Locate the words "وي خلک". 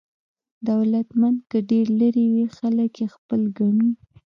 2.33-2.91